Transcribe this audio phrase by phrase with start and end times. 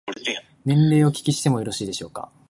[0.65, 2.31] 年齢をお聞きしてもよろしいでしょうか。